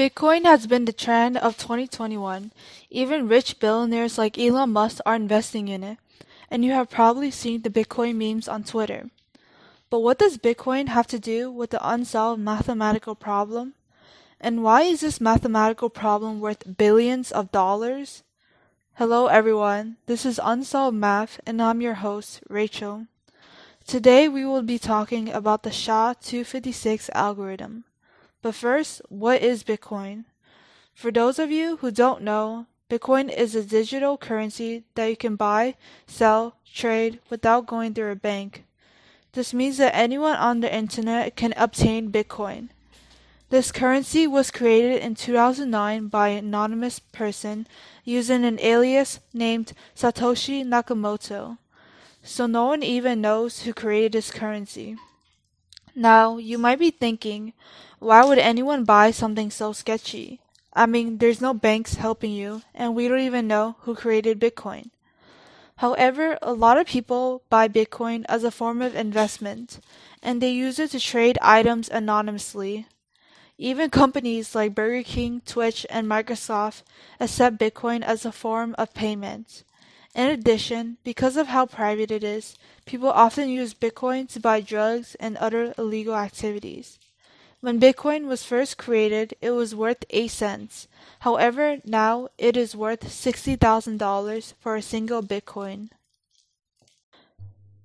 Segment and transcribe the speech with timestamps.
[0.00, 2.52] Bitcoin has been the trend of 2021.
[2.88, 5.98] Even rich billionaires like Elon Musk are investing in it,
[6.50, 9.10] and you have probably seen the Bitcoin memes on Twitter.
[9.90, 13.74] But what does Bitcoin have to do with the unsolved mathematical problem?
[14.40, 18.22] And why is this mathematical problem worth billions of dollars?
[18.94, 23.04] Hello everyone, this is Unsolved Math and I'm your host, Rachel.
[23.86, 27.84] Today we will be talking about the SHA-256 algorithm.
[28.42, 30.24] But first, what is Bitcoin?
[30.94, 35.36] For those of you who don't know, Bitcoin is a digital currency that you can
[35.36, 35.76] buy,
[36.06, 38.64] sell, trade without going through a bank.
[39.32, 42.70] This means that anyone on the internet can obtain Bitcoin.
[43.50, 47.66] This currency was created in 2009 by an anonymous person
[48.04, 51.58] using an alias named Satoshi Nakamoto.
[52.22, 54.96] So no one even knows who created this currency.
[55.94, 57.52] Now, you might be thinking,
[57.98, 60.40] why would anyone buy something so sketchy?
[60.72, 64.90] I mean, there's no banks helping you, and we don't even know who created Bitcoin.
[65.76, 69.80] However, a lot of people buy Bitcoin as a form of investment,
[70.22, 72.86] and they use it to trade items anonymously.
[73.58, 76.82] Even companies like Burger King, Twitch, and Microsoft
[77.18, 79.64] accept Bitcoin as a form of payment.
[80.14, 85.14] In addition, because of how private it is, people often use Bitcoin to buy drugs
[85.20, 86.98] and other illegal activities.
[87.60, 90.88] When Bitcoin was first created, it was worth 8 cents.
[91.20, 95.90] However, now it is worth $60,000 for a single Bitcoin.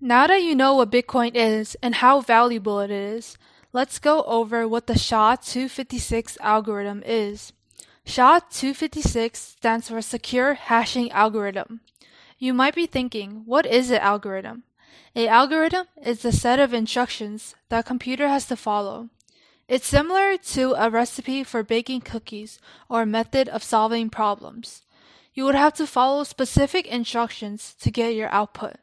[0.00, 3.36] Now that you know what Bitcoin is and how valuable it is,
[3.72, 7.52] let's go over what the SHA-256 algorithm is.
[8.06, 11.80] SHA-256 stands for Secure Hashing Algorithm.
[12.40, 14.62] You might be thinking, what is an algorithm?
[15.16, 19.08] A algorithm is a set of instructions that a computer has to follow.
[19.66, 24.82] It's similar to a recipe for baking cookies or a method of solving problems.
[25.34, 28.76] You would have to follow specific instructions to get your output.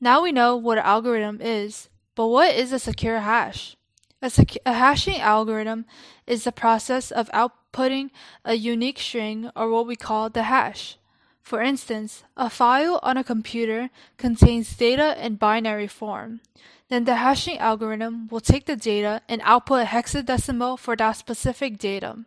[0.00, 3.76] Now we know what an algorithm is, but what is a secure hash?
[4.20, 5.86] A, sec- a hashing algorithm
[6.26, 8.10] is the process of outputting
[8.44, 10.98] a unique string or what we call the hash.
[11.42, 16.40] For instance, a file on a computer contains data in binary form.
[16.88, 21.78] Then the hashing algorithm will take the data and output a hexadecimal for that specific
[21.78, 22.24] data.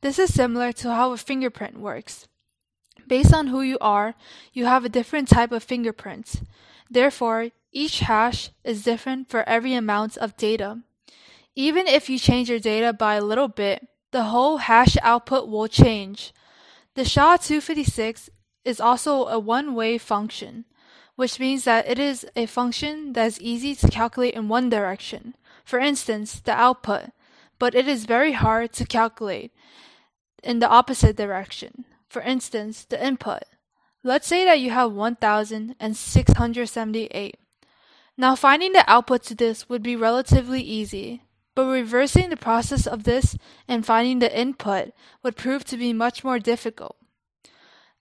[0.00, 2.26] This is similar to how a fingerprint works.
[3.06, 4.14] Based on who you are,
[4.52, 6.42] you have a different type of fingerprint.
[6.90, 10.80] Therefore, each hash is different for every amount of data.
[11.54, 15.68] Even if you change your data by a little bit, the whole hash output will
[15.68, 16.32] change.
[16.96, 18.30] The SHA-256
[18.64, 20.64] is also a one-way function,
[21.14, 25.34] which means that it is a function that is easy to calculate in one direction,
[25.62, 27.10] for instance, the output,
[27.58, 29.52] but it is very hard to calculate
[30.42, 33.42] in the opposite direction, for instance, the input.
[34.02, 37.36] Let's say that you have 1678.
[38.16, 41.24] Now finding the output to this would be relatively easy,
[41.56, 43.36] but reversing the process of this
[43.66, 44.92] and finding the input
[45.24, 46.96] would prove to be much more difficult.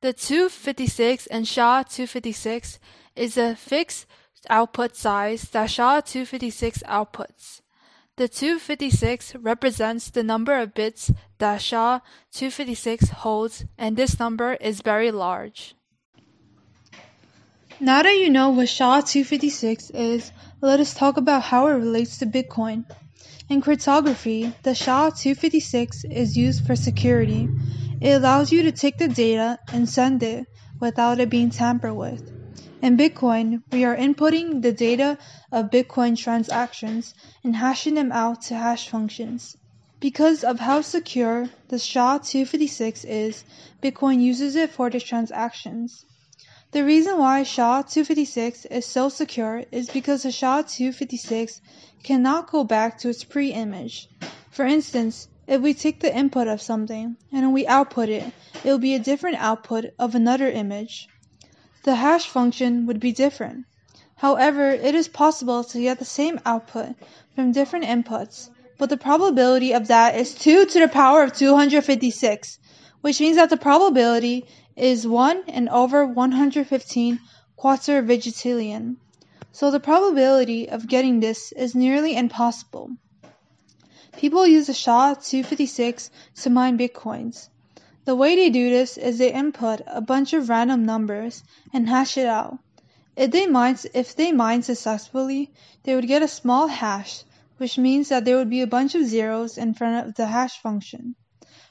[0.01, 2.77] The 256 and SHA-256
[3.15, 4.05] is a fixed
[4.49, 7.61] output size that SHA-256 outputs.
[8.17, 15.11] The 256 represents the number of bits that SHA-256 holds and this number is very
[15.11, 15.75] large.
[17.79, 22.25] Now that you know what SHA-256 is, let us talk about how it relates to
[22.25, 22.85] Bitcoin.
[23.47, 27.47] In cryptography, the SHA-256 is used for security.
[28.01, 30.47] It allows you to take the data and send it
[30.79, 32.23] without it being tampered with.
[32.81, 35.19] In Bitcoin, we are inputting the data
[35.51, 37.13] of Bitcoin transactions
[37.43, 39.55] and hashing them out to hash functions.
[39.99, 43.43] Because of how secure the SHA-256 is,
[43.81, 46.03] Bitcoin uses it for the transactions.
[46.75, 51.61] The reason why SHA-256 is so secure is because the SHA-256
[52.03, 54.09] cannot go back to its pre-image.
[54.51, 58.25] For instance, if we take the input of something and we output it,
[58.61, 61.07] it will be a different output of another image.
[61.83, 63.67] The hash function would be different.
[64.17, 66.95] However, it is possible to get the same output
[67.35, 72.59] from different inputs, but the probability of that is 2 to the power of 256,
[73.05, 74.43] which means that the probability
[74.75, 77.19] is 1 in over 115
[77.55, 78.95] quadrivigitillion.
[79.51, 82.89] So the probability of getting this is nearly impossible.
[84.17, 86.09] People use the SHA-256
[86.41, 87.47] to mine bitcoins.
[88.05, 92.17] The way they do this is they input a bunch of random numbers and hash
[92.17, 92.57] it out.
[93.15, 95.51] If they mine, if they mine successfully,
[95.83, 97.23] they would get a small hash,
[97.57, 100.59] which means that there would be a bunch of zeros in front of the hash
[100.59, 101.15] function.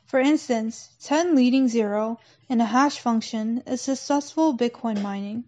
[0.06, 2.18] For instance, 10 leading 0
[2.48, 5.44] in a hash function is successful Bitcoin mining.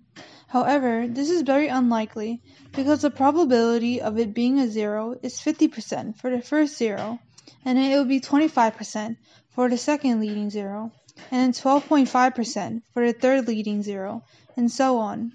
[0.48, 2.40] However, this is very unlikely
[2.72, 7.18] because the probability of it being a zero is 50% for the first zero,
[7.64, 9.16] and it would be 25%
[9.50, 10.92] for the second leading zero,
[11.30, 14.22] and 12.5% for the third leading zero,
[14.56, 15.32] and so on.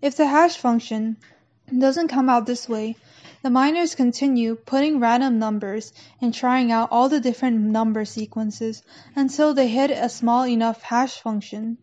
[0.00, 1.16] If the hash function
[1.76, 2.96] doesn't come out this way,
[3.42, 8.82] the miners continue putting random numbers and trying out all the different number sequences
[9.16, 11.78] until they hit a small enough hash function.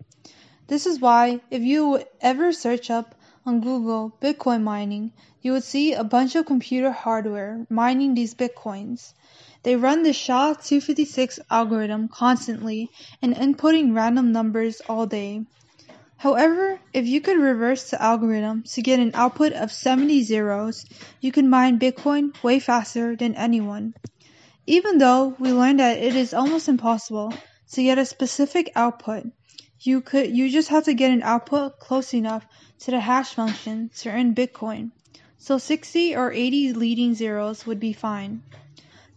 [0.67, 3.15] This is why if you ever search up
[3.45, 9.13] on Google Bitcoin mining, you would see a bunch of computer hardware mining these Bitcoins.
[9.63, 15.45] They run the SHA-256 algorithm constantly and inputting random numbers all day.
[16.19, 20.83] However, if you could reverse the algorithm to get an output of 70 zeros,
[21.21, 23.93] you could mine Bitcoin way faster than anyone.
[24.65, 27.35] Even though we learned that it is almost impossible
[27.71, 29.27] to get a specific output,
[29.81, 32.47] you could you just have to get an output close enough
[32.79, 34.89] to the hash function to earn Bitcoin.
[35.37, 38.41] So 60 or 80 leading zeros would be fine.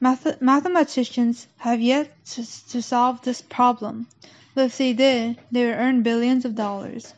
[0.00, 4.06] math- mathematicians have yet to, to solve this problem,
[4.54, 7.14] but if they did, they would earn billions of dollars.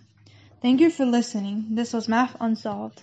[0.63, 1.67] Thank you for listening.
[1.71, 3.03] This was Math Unsolved.